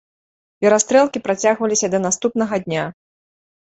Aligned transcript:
Перастрэлкі 0.65 1.23
працягваліся 1.29 1.87
да 1.97 2.03
наступнага 2.09 2.55
дня. 2.69 2.93